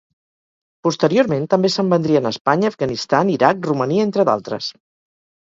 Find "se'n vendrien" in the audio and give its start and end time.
1.73-2.31